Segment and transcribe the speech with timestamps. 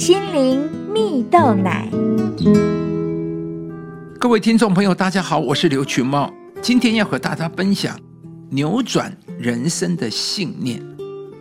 [0.00, 1.86] 心灵蜜豆奶。
[4.18, 7.94] 各位听众朋友，大家好，我是刘群茂，今天要和大家分享
[8.48, 10.82] 扭转人生的信念。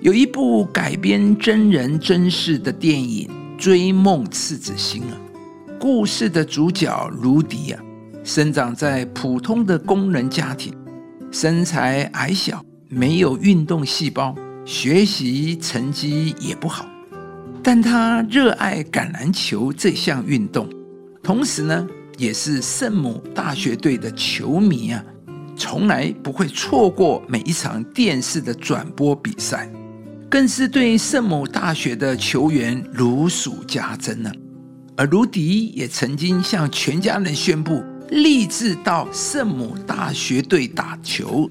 [0.01, 5.17] 有一部改编真人真事的电影《追梦赤子心》啊，
[5.79, 7.81] 故事的主角卢迪啊，
[8.25, 10.75] 生长在普通的工人家庭，
[11.31, 14.35] 身材矮小，没有运动细胞。
[14.65, 16.85] 学习成绩也不好，
[17.71, 20.67] 但他热爱橄榄球这项运动，
[21.21, 21.87] 同时呢，
[22.17, 25.05] 也是圣母大学队的球迷啊，
[25.55, 29.71] 从来不会错过每一场电视的转播比赛，
[30.31, 34.31] 更是对圣母大学的球员如数家珍呢。
[34.97, 41.47] 而卢迪也曾经向全家人宣布立志到圣母大学队打球，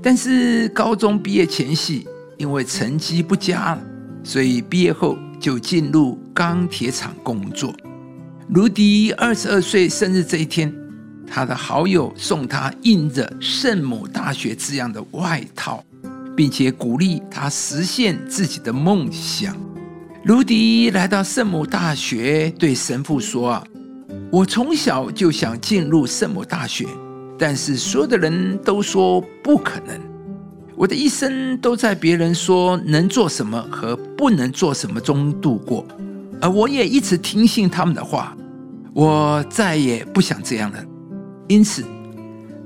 [0.00, 2.06] 但是高中毕业前夕。
[2.38, 3.76] 因为成绩不佳，
[4.22, 7.74] 所以毕业后就进入钢铁厂工作。
[8.50, 10.72] 卢迪二十二岁生日这一天，
[11.26, 15.84] 他的好友送他印着圣母大学字样的外套，
[16.36, 19.56] 并且鼓励他实现自己的梦想。
[20.24, 23.64] 卢迪来到圣母大学，对神父说：“啊，
[24.30, 26.86] 我从小就想进入圣母大学，
[27.38, 30.00] 但是所有的人都说不可能。”
[30.76, 35.86] 我的一生都在别人说能做什么和不能做什么中度过，
[36.38, 38.36] 而我也一直听信他们的话。
[38.92, 40.84] 我再也不想这样了。
[41.48, 41.82] 因此，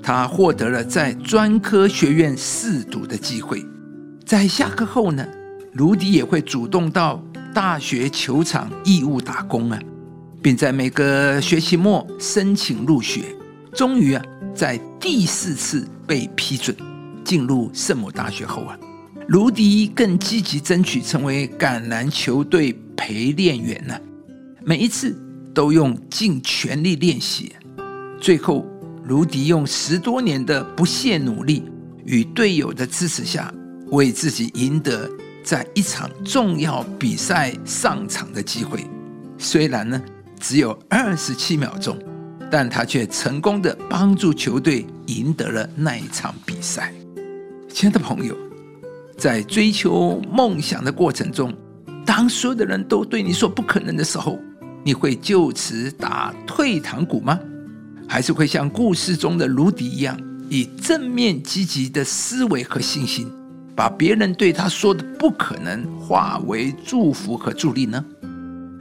[0.03, 3.65] 他获得了在专科学院试读的机会。
[4.25, 5.25] 在下课后呢，
[5.75, 7.23] 卢迪也会主动到
[7.55, 9.79] 大学球场义务打工啊，
[10.43, 13.23] 并在每个学期末申请入学。
[13.73, 16.77] 终于啊，在第四次被批准。
[17.25, 18.79] 进入圣母大学后啊，
[19.29, 23.99] 卢迪更积极争取成为橄榄球队陪练员呢。
[24.63, 25.17] 每一次
[25.55, 27.53] 都用尽全力练习，
[28.21, 28.67] 最后
[29.05, 31.65] 卢迪用十多年的不懈努力
[32.05, 33.53] 与队友的支持下，
[33.87, 35.11] 为自己赢得
[35.43, 38.85] 在一场重要比赛上场的机会。
[39.39, 40.01] 虽然呢
[40.39, 41.99] 只有二十七秒钟，
[42.51, 46.93] 但他却成功的帮助球队赢得了那一场比赛。
[47.73, 48.37] 亲爱的朋友，
[49.17, 51.55] 在追求梦想的过程中，
[52.05, 54.39] 当所有的人都对你说不可能的时候，
[54.85, 57.39] 你会就此打退堂鼓吗？
[58.09, 63.31] 还是会像故事中的卢迪一样，以正面积极的思维和信心，
[63.75, 68.05] 把别人对他说的不可能化为祝福和助力呢？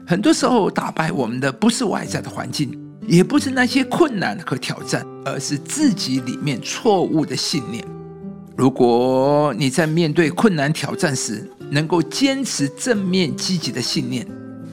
[0.07, 2.75] 很多时候，打败我们的不是外在的环境，
[3.07, 7.85] 也不是那些困难和挑战，而是自己里面错误的信念。
[8.59, 14.27] 如果你在面对困难挑战时能够坚持正面积极的信念，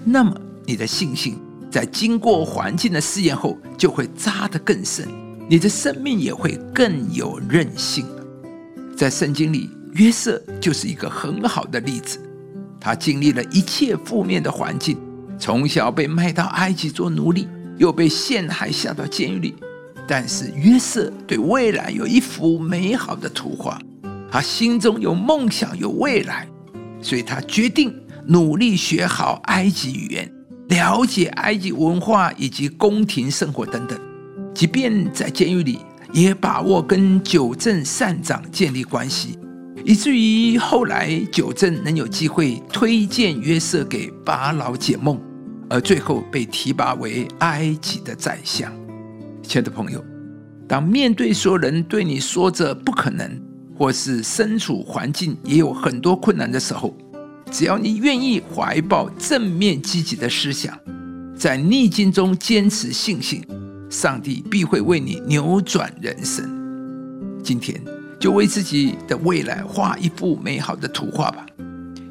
[0.05, 1.39] 那么你的信心
[1.71, 5.07] 在经过环境的试验后就会扎得更深，
[5.49, 8.05] 你的生命也会更有韧性。
[8.97, 12.19] 在圣经里，约瑟就是一个很好的例子。
[12.81, 14.99] 他经历了一切负面的环境，
[15.39, 17.47] 从小被卖到埃及做奴隶，
[17.79, 19.55] 又被陷害下到监狱里。
[20.09, 23.79] 但是约瑟对未来有一幅美好的图画，
[24.31, 26.47] 他心中有梦想，有未来，
[27.03, 27.93] 所以他决定
[28.27, 30.33] 努力学好埃及语言，
[30.69, 33.99] 了解埃及文化以及宫廷生活等等。
[34.55, 35.81] 即便在监狱里，
[36.13, 39.39] 也把握跟九正善长建立关系，
[39.85, 45.21] 以至于后来九正能有机会推荐约瑟给法老解梦，
[45.69, 48.73] 而最后被提拔为埃及的宰相。
[49.47, 50.05] 亲爱的朋友，
[50.67, 53.41] 当面对所有人对你说着不可能，
[53.79, 56.97] 或是身处环境也有很多困难的时候，
[57.51, 60.77] 只要你愿意怀抱正面积极的思想，
[61.37, 63.41] 在逆境中坚持信心，
[63.89, 66.45] 上帝必会为你扭转人生。
[67.43, 67.81] 今天
[68.19, 71.47] 就为自己的未来画一幅美好的图画吧，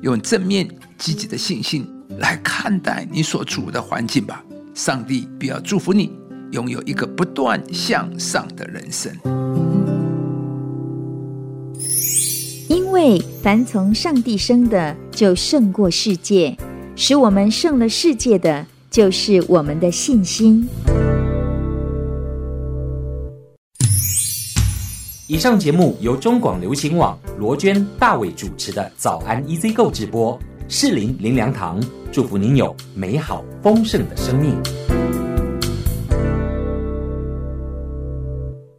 [0.01, 0.66] 用正面
[0.97, 1.85] 积极的信心
[2.18, 4.42] 来看待你所处的环境吧。
[4.74, 6.12] 上帝必要祝福你。
[6.56, 9.12] 拥有一个不断向上的人生，
[12.69, 16.56] 因为凡从上帝生的，就胜过世界；
[16.96, 20.66] 使我们胜了世界的，就是我们的信心。
[25.28, 34.56] 以上节目由中广流行网罗娟、大伟主持的《早安 EZ 购》直播，适林林良堂祝福您有美好丰盛的生命。